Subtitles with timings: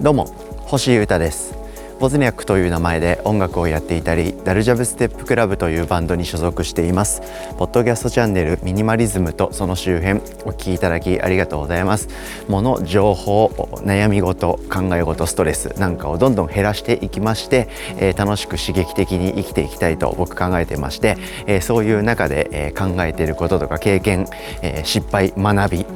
[0.00, 0.26] どうも
[0.64, 1.61] 星優太です。
[2.02, 7.22] ボズニャックという名前で音楽をやっていたりダルジャブステップクラブというバンドに所属しています。
[7.58, 12.08] ポッドキャストチャンネルミニマリズムとその周辺お聞きいただきありがとうございます。
[12.48, 13.46] 物情報
[13.84, 17.68] 悩み事考え事ストレスなんかをどんどん減らしていきまして、
[17.98, 21.16] えー、楽しく刺激的に生きていきたいと僕考えてまして、
[21.46, 24.26] えー、そういう中で、えー、考えていることとか経験、
[24.60, 25.86] え失敗学び、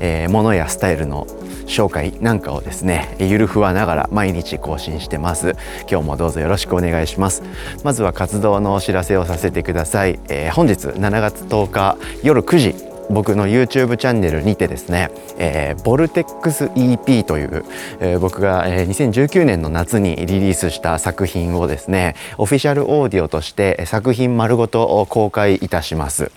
[0.00, 1.28] えー、ものやスタイルの
[1.66, 5.43] 紹介なんかをですねゆるふわながら毎日更新してます。
[5.90, 7.42] 今日もどうぞよろしくお願いします。
[7.82, 17.64] まずは活動のお知らせをさせてください、えー、本日7月10日夜9時僕の YouTube チャンネルにてですね、えー、ボルテックス EP という、
[18.00, 26.30] えー、僕が、えー、2019年の夏にリリースした作品をですねオフィシャルオーディオとして作品丸ごと公開いたします。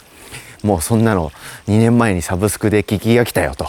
[0.64, 1.30] もうそんなの
[1.68, 3.68] 2年前にサブスクで聞きが来たよと。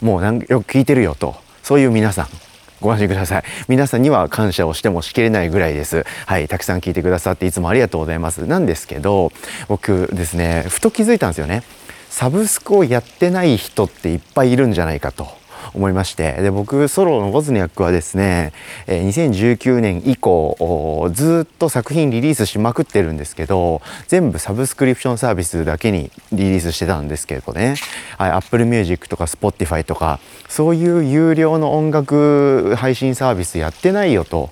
[0.00, 1.36] もうよく聞いてるよと。
[1.62, 2.49] そういう皆さん。
[2.80, 3.42] ご安心ください。
[3.68, 6.04] 皆さんには感謝をしてもしきれないぐらいです。
[6.26, 8.46] はいたくさん聞いてくださっていつもありがとうございます。
[8.46, 9.32] なんですけど
[9.68, 11.62] 僕ですねふと気づいたんですよね。
[12.08, 15.39] サブスクをやってない人っていっぱいいるんじゃないかと。
[15.74, 16.32] 思いまして。
[16.34, 18.52] で僕ソロのボズニャックはですね
[18.86, 27.76] 2019年以降ずっと作品リリースしまくってるんですけど全部サブスクリプションサービスだけにリリースしてたんですけどね、
[28.18, 34.50] はい、Apple Music とか Spotify とかそういう有料の音楽配信サービスやってないよと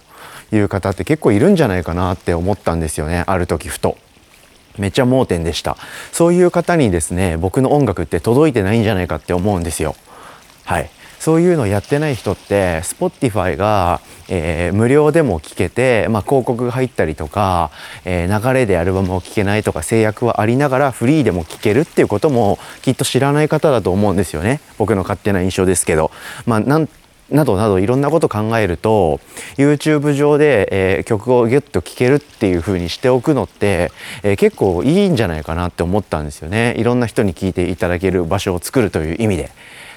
[0.53, 3.25] いう方って結構いるんじゃないかなって思ったんですよね。
[3.27, 3.99] ある時ふと。
[4.79, 5.77] めっちゃ盲点でした。
[6.13, 9.97] そういう方にですね僕の音楽って届いてないんじゃないかって思うんですよ。
[10.65, 10.91] はい。
[11.19, 17.71] そういうのをやってない人って Spotify が、えー、無料でも聞けて、まあ、広告が入ったりとか、
[18.05, 26.11] えー、流れでアルバムを聴けないとか制約はありながらフリーでも聴けるっていうこともきっと知らない方だと思うんですよね僕の勝手な印象ですけど。
[26.47, 26.89] まあなん
[27.31, 29.21] などなどいろんなこと考えると
[29.57, 39.51] YouTube 上で、えー、曲をギュッと聴けるっていう風にしておくのって、えー、結構いいんじゃないかなって思ったんですよねいろんな人に聴いていただける場所を作るという意味で。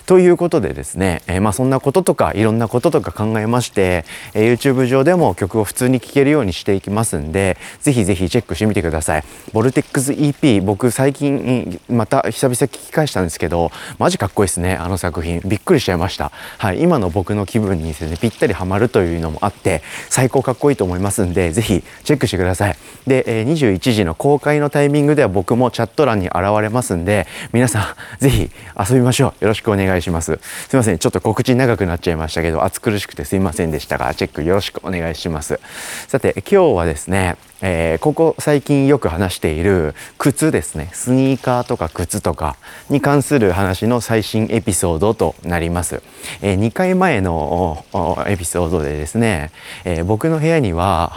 [0.06, 9.24] ということでですね、えー、まあそんなこととかいろんなこととか考えまして、えー、YouTube 上でも曲を普通に聴けるようにしていきますんでぜひぜひチェックしてみてください。
[9.54, 15.42] ボルテックス EP 僕最近また久々聞き返したんですけどマジかっこいいですねあの作品。
[15.46, 16.32] びっくりしちゃいました。
[16.58, 22.76] はい今の僕の気分にですねぴったりハマるというのもあって最高かっこいいと思いますんでぜひチェックしてください。
[23.08, 29.44] で、え、21時の公開のタイミングでは僕もチャット欄に現れますんで皆さんぜひ遊びましょう。
[29.44, 30.40] よろしくお願いしますいします。
[30.68, 35.60] すいませんちょっと告知長くなっちゃいましたけど暑苦しくてすいませんでしたがチェックよろしくお願いします。
[36.08, 40.90] さて今日はですねえー、ここ最近よく話している靴ですね。
[40.94, 42.58] スニーカーとか靴とか
[42.90, 46.02] に関する話の最新エピソードとなります、
[46.42, 47.86] えー、2回前の
[48.26, 49.52] エピソードでですね、
[49.86, 51.14] えー、僕の部屋には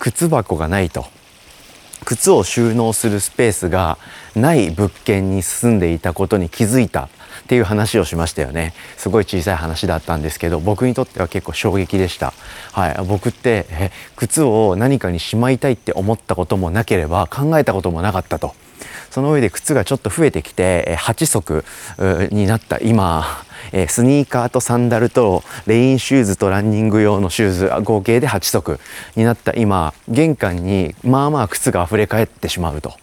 [0.00, 1.06] 靴箱がないと。
[2.04, 3.98] 靴を収納するスペースが
[4.34, 7.08] ない物件に住んでいたことに気づいた。
[7.46, 8.74] っていう話をしましたよね。
[8.96, 12.32] すごい小さい話だったんですけど僕にとっては結構衝撃でした、
[12.72, 18.54] はい、僕って靴を何かにしまいたいって思ったこともなければ考えたこともなかったと。
[19.10, 21.64] その上で靴がちょっと増えてきて8足
[22.30, 22.78] になった。
[22.80, 23.24] 今
[23.88, 28.80] スニーカーとサンダルとレインシューズとランニング用のシューズ合計で8足
[29.14, 29.54] になった。
[29.54, 32.94] 今玄関にまあまあ靴が溢れ返ってしまうと、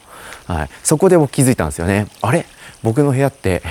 [0.46, 2.06] はい、そこで僕気づいたんですよね。
[2.20, 2.44] あれ？
[2.82, 3.62] 僕の部屋って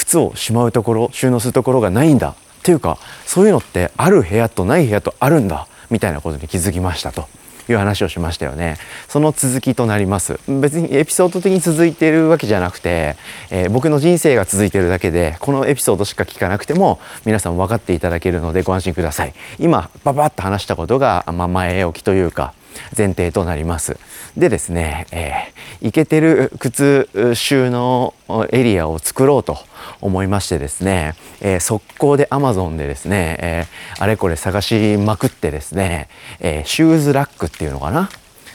[0.00, 7.28] 靴をしまうところ収納するところがないんだっていうかそういうのってある部屋とない部屋とあるんだみたいなことに気づきましたと。
[7.68, 13.14] いう話をしましたよねその続きとなります別にエピソード的に続いているわけじゃなくて、
[13.48, 22.54] えー、僕の人生が続いているだけでこのエピソードしか聞かなくても皆さん分かっていただけるのでご安心ください今ババッと話したことが、まあ、前置きというか
[22.96, 23.98] 前提となります。
[24.36, 28.14] でですね、えー、イケてる靴収納
[28.50, 29.58] エリアを作ろうと
[30.00, 36.08] 思いましてですね、えー、速攻で Amazon でですね、えー、あれこれ探しまくってですね、
[36.38, 38.08] えー、シューズラックっていうのかな？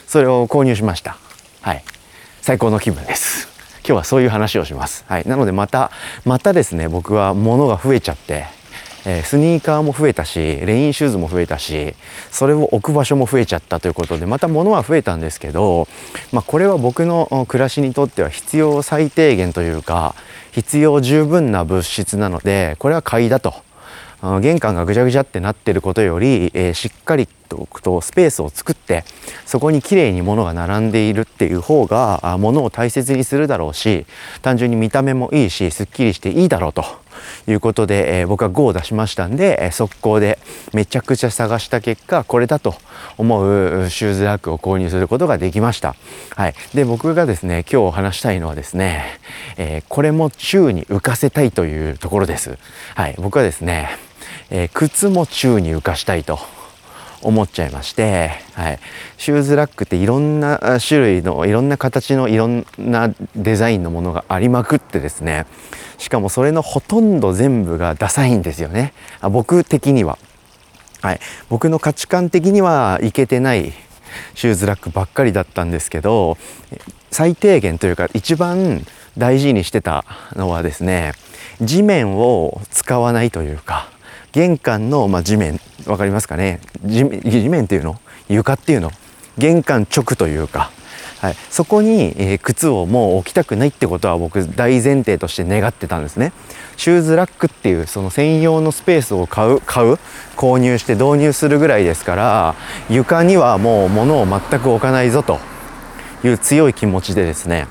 [0.06, 1.18] それを購入しました。
[1.60, 1.84] はい。
[2.40, 3.48] 最高の気分です。
[3.78, 5.04] 今日はそういう話をします。
[5.08, 5.24] はい。
[5.26, 5.90] なのでまた
[6.24, 8.46] またですね僕は物が増えちゃって
[9.08, 11.94] えー、スニーカーも増えたしレインシューズも増えたし
[12.32, 15.86] それを置く場所も増えちゃったということでまた物は増えたんですけど、
[16.32, 20.16] まあ、これは僕の暮らしにとっては必要最低限というか
[20.50, 23.54] 必要十分な物質なのでこれは買いだと。
[24.40, 29.04] 玄関がぐちゃぐちゃってなってることより、えー、しっかりとくとスペースを作って
[29.44, 34.06] そこにきれいに物が並んでいるっていう方が物を大切にするだろうし
[34.42, 36.84] 単純に見た目もいいしすっきりしていいだろうと
[37.46, 40.38] いうことで、えー、僕は5を出しましたんで、えー、速攻で
[40.72, 42.74] めちゃくちゃ探した結果これだと
[43.18, 45.94] 思うシューズラックを購入することができました。
[46.34, 49.04] はい、で僕がですね今日話したいのはですね、
[49.56, 52.58] えー、これも宙に浮かせたいというところです。
[52.94, 53.88] はい、僕はですね、
[54.50, 56.55] え靴も宙に浮かしたいと。
[57.22, 58.78] 思っちゃいまして、はい、
[59.16, 65.46] シューズラックっていろんな種類のいろんな形のいろんなデザインのものがありまくってですね。
[65.98, 68.92] しかもそれのほとんど全部がダサいんですよね。
[69.20, 70.18] あ僕的には、
[71.00, 73.72] はい、僕の価値観的にはいけてない
[74.34, 76.38] シューズラックばっかりだったんですけど
[77.10, 78.86] 最低限というか一番
[79.16, 80.04] 大事にしてた
[80.34, 81.12] のはですね
[81.60, 83.88] 地面を使わないというか
[84.36, 86.60] 玄関の、まあ、地面分かりますかね？
[86.84, 87.98] 地面っていうの？
[88.28, 88.90] 床っていうの？
[89.38, 90.70] 玄関直というか、
[91.20, 96.34] はい、そこに、えー、靴をもう置きたくないってことは僕大前提として願ってたんですね。
[96.76, 99.98] シューズラックっていうその専用のスペースを買う買う
[100.36, 102.54] 購入して導入するぐらいですから
[102.90, 105.38] 床にはもう物を全く置かないぞと
[106.22, 107.68] いう強い気持ちでですね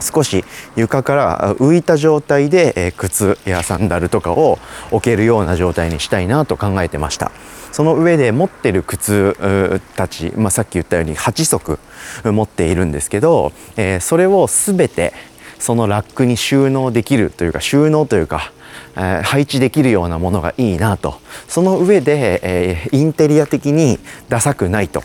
[0.00, 0.44] 少し
[0.76, 4.58] 床から浮いた状態で、え靴やサンダルとかを
[4.90, 7.32] 置けるような状態にしたいなと考えてました。
[7.72, 11.78] その上で持ってる靴たち、まあ、さっき言ったように8足
[12.24, 15.12] 持っているんですけど、えそれを全て
[15.58, 18.52] そのラックに収納できるというか収納というか
[18.96, 21.20] え配置できるようなものがいいなと。
[21.46, 23.98] その上で、えインテリア的に
[24.28, 25.02] ダサくないと。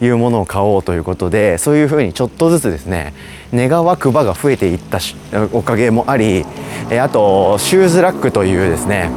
[0.00, 3.14] いうものを買おうということでそういうふうにちょっとずつですね
[3.52, 4.98] 願わくばが増えていった
[5.52, 6.44] おかげもあり
[7.00, 9.10] あとシューズラックというですね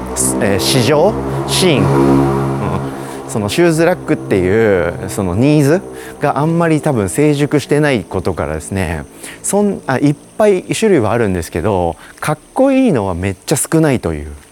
[0.60, 1.14] 市場
[1.48, 5.82] シーン、うん、そのシューズラックっていうそのニーズ
[6.20, 9.06] があんまり多分成熟してないことからですね
[9.44, 14.47] そんあいっぱい種類はあるんですけどかっこいいのはめっちゃ少ないという。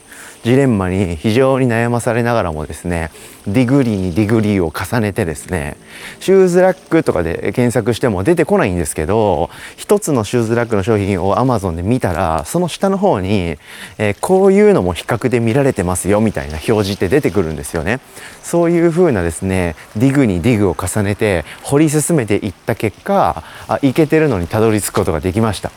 [0.46, 3.10] ジレンマに非常に悩まされながらもですね
[3.48, 5.76] ディグリーにディグリーを重ねてですね
[6.20, 13.58] シューズラックとかで検索しても出てこないんですけど一つのシューズラックの商品を Amazon で見たらその下の方に、
[13.98, 18.00] えー、こういうのも比較で見られてますよみたいな表示って出てくるんですよね。
[18.44, 25.72] そういう風なですねディグにディグを重ねて掘り進めていった結果あいけてるのにたどり着くことができました。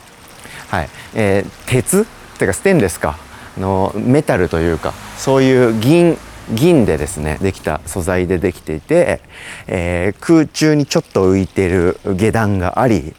[0.67, 2.01] はい、えー、鉄？
[2.01, 2.05] っ
[2.37, 3.28] てかステンレスか。
[3.57, 6.17] のメタルというかそういう銀
[6.51, 9.21] 銀でですねできた素材でできていて、
[9.67, 13.13] えー、空中にちょっと浮いてる下段があり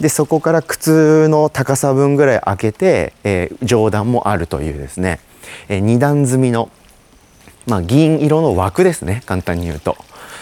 [0.00, 5.18] でそこから靴の高さ分ぐらい開けて、えー、上段もあるというですね、
[5.68, 6.70] えー、2段積みの、
[7.66, 9.96] まあ、銀色の枠ですね簡単に言うと。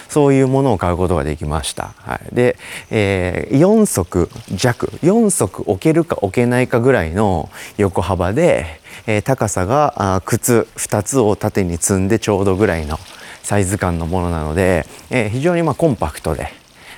[0.09, 1.93] そういうものを買うことができました。
[1.97, 2.57] はい、で、
[2.89, 4.87] えー、4足弱。
[5.03, 12.97] 4足置けるか置けないかぐらいの横幅で、えー、高さが靴2つを縦に積んでちょうどぐらいの
[13.43, 16.49] サイズ感のものなので、えー、非常にまコンパクトで、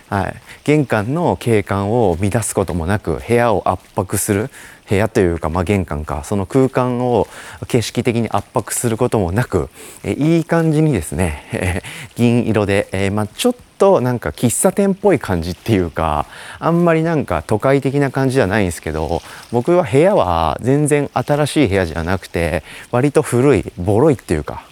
[0.10, 4.50] はい、玄関の景観を乱すこともなく部屋を圧迫する
[4.90, 6.24] 部屋というか、まあ、玄関か。
[6.24, 7.28] その空間を
[7.68, 9.70] 景色的に圧迫することもなく、
[10.04, 11.84] えいい感じにですね、
[12.16, 16.26] 銀色で、えまあ、ちょっとなんか喫茶店っぽい感じっていうか
[16.60, 19.22] あんまりなんか都会的な感じじゃないんですけど
[19.52, 24.66] 僕は部屋は全然新しい部屋じゃなくて割と古いボロいっていうか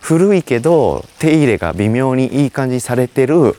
[0.00, 3.54] 古いけど手入れが微妙にいい感じされてる、うん、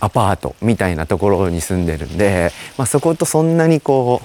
[0.00, 4.22] アパートみたいなところに住んでるんで、まあ、そことそんなにこ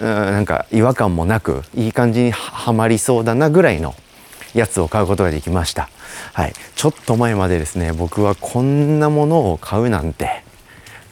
[0.00, 3.96] うなんか違和感もなくいい感じにはまりそうだなぐらいの
[4.54, 5.88] やつを買うことができました。
[6.32, 10.42] はい、ちょっと前までですね僕はこんなものを買うなんて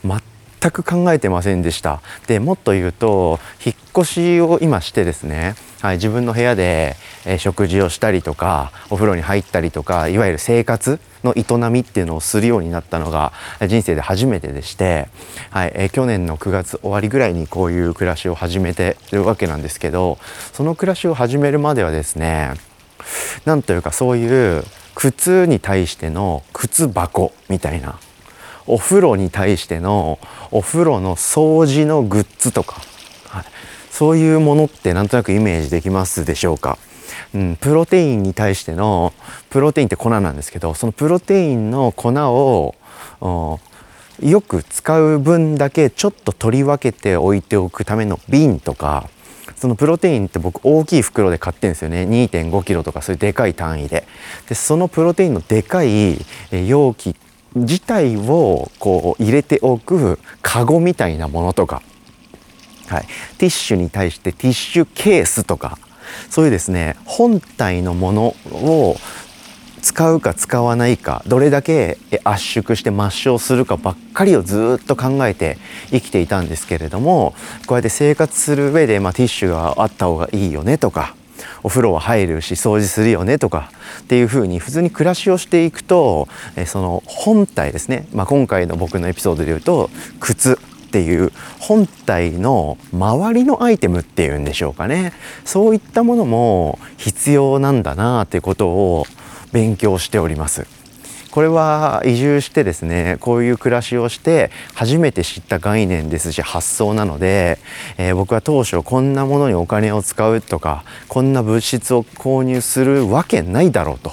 [0.04, 13.32] 全く考えてませんでしたでもっと言うと引っ越しを今してですね、はい、自分の部屋で、え、食事をしたりとかお風呂に入ったりとかいわゆる生活の営みっていうのをするようになったのが
[13.66, 15.08] 人生で初めてでして、
[15.50, 20.18] はいえ、去年の9月終わりぐらいにこういう暮らしを始めてるわけなんですけど
[20.52, 22.67] その暮らしを始めるまではですね
[23.44, 24.64] なんというかそういう
[24.94, 27.98] 靴に対しての靴箱みたいな。
[28.68, 30.18] お風呂に対しての
[30.50, 32.82] お風呂の掃除のグッズとか、
[33.26, 33.44] はい、
[33.90, 36.76] そういうものってなんとなくイメージできますでしょうか、
[37.34, 39.14] うん、プロテインに対しての
[39.48, 42.74] プロテインって粉なんですけどそのプロテインの粉を
[44.22, 49.08] よく使う分だけちょっと取り分けて置いておくための瓶とか
[49.58, 52.02] そのプロテインって僕大きい袋で買ってるんですよね。
[52.02, 54.06] 2 5キロとかそういうでかい単位で。
[54.48, 56.18] でそのプロテインのでかい
[56.66, 57.16] 容器
[57.54, 61.82] 自体をこう入れておくカゴみたいなものとか、
[62.86, 63.06] はい、
[63.38, 65.78] ティッシュに対してティッシュケースとか。
[66.30, 68.96] そういうですね本体のものを
[69.78, 75.58] 使うか使わないかどれだけ圧縮して抹消するかばっかりをずっと考えて
[75.90, 77.34] 生きていたんですけれども
[77.66, 81.14] こうやって生活する上で、まあ、ティッシュがあった方がいいよねとか
[81.62, 83.70] お風呂は入るし掃除するよねとか
[84.00, 86.28] っていうふうに普通に暮らしをしていくと
[86.66, 90.58] その本体ですね、まあ、今回の僕のエピソードで言うと靴
[90.88, 95.12] っていう本体の周りのアイテムっていうんでしょうかね。
[95.44, 99.06] そういったものも必要なんだなっていうことを
[99.52, 100.66] 勉強しております。
[101.30, 107.58] これは移住してですねこういう暮らしをして初めて知った概念ですし発想なので、
[107.98, 114.12] えー、僕は当初こんなものにお金を使うとかこんな物質を購入するわけないだろうと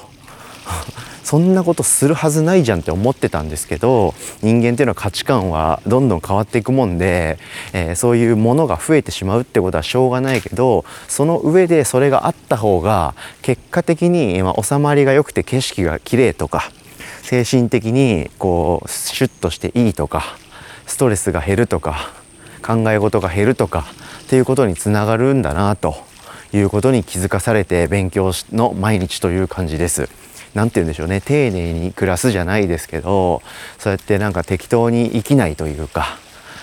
[1.25, 4.13] そんなことするはずないじゃんって思ってたんですけど
[4.43, 7.39] 人間っていうのは価値観はどんどん変わっていくもんで、
[7.73, 16.71] えー、そういうものが増えてしまうってことはしょうがないけどその上でそれがあった方が結果的に、まあ、収まりが良くて景色が綺麗とか
[17.23, 20.37] 精神的にこうシュッとしていいとか
[20.85, 22.11] ストレスが減るとか
[22.61, 23.85] 考え事が減るとか
[24.25, 25.95] っていうことにつながるんだなと
[26.53, 30.07] いうことに気づかされて勉強の毎日という感じです。
[30.55, 33.43] 何て言うんでしょうね丁寧に暮らすじゃないですけど
[33.77, 36.17] そうやってなんか適当に生きないというか、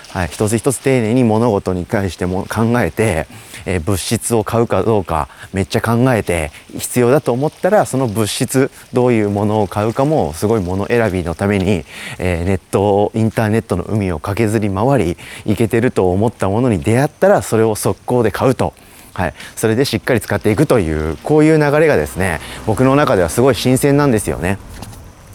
[0.09, 3.27] はい、一つ一つ丁寧に物事に関しても考えて、
[3.65, 11.85] えー、物質を買うかどうかめっちゃ考えて必要だと思ったらその物質どういうものを買うかもすごいもの選びのために、
[12.17, 18.73] えー、ネットインターネットの海を駆けずり回りいけてると思ったものに出会ったらそれを速攻で買うと。
[19.13, 24.57] はい、それでしっかり使っていくというこういう流れがですね僕の中ではすごい新鮮なんですよね。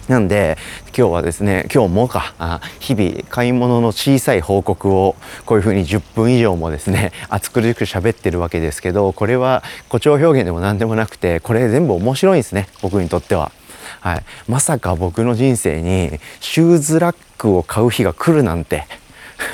[0.09, 0.57] なんで
[0.97, 13.53] 今日はですね今日もかあ日々買い物の小さい報告をこういうふうに10分以上もですね熱苦しく喋ってるわけですけどこれは誇張表現でも何でもなくてこれ全部面白いんですね僕にとっては。
[14.01, 18.87] はい、まさか僕の人生にシューズラックを買う日が来るなんて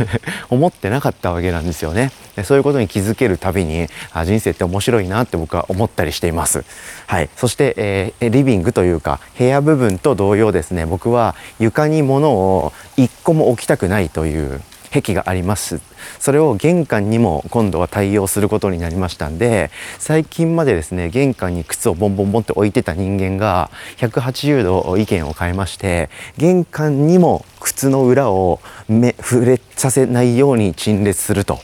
[0.51, 2.13] 思ってなかったわけなんですよね。
[2.45, 6.65] そういうことに気づけるたびにあ人生って面白いなって僕は思ったりしています。
[7.07, 14.61] はい、そして、えー、リビングというか部屋部分と同様ですね僕は床に物を一個も置きたくないという
[15.01, 15.81] 壁があります。
[16.19, 31.59] それを玄関にも今度は対応することになりましたんで最近までですね玄関に靴をボンボンボンって置いてた人間が180度意見を変えまして玄関にも靴の裏を目触れさせないように陳列すると。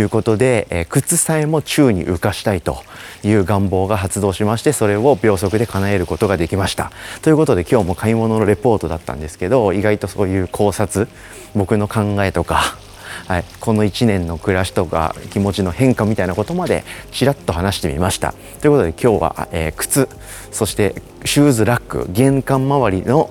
[0.00, 2.82] いうことで、え靴さえも宙に浮かしたいと
[3.24, 6.90] いう願望が発動しましてそれを秒速で叶えることができました。
[7.22, 11.08] ということで今日も買い物のレポートだったんですけど意外とそういう考察
[11.54, 12.78] 僕の考えとか
[13.26, 18.34] はい、この1年の暮らしとか気持ちの変化みたいなことまでちらっと話してみました。
[18.60, 20.08] ということで今日は、えー、靴
[20.50, 20.94] そして
[21.24, 23.30] シューズラック玄関周りの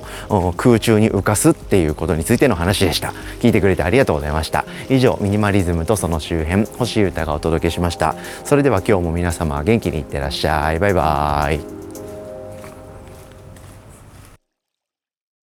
[0.57, 3.13] 空中に浮かすっていうことについての話でした。
[3.39, 4.65] 聞いてくれてありがとうございました。
[4.89, 8.15] 以上ミニマリズムとその周辺星優太がお届けしました。
[8.43, 10.79] それでは今日も皆様元気にいってらっしゃい。
[10.79, 11.84] バイバーイ。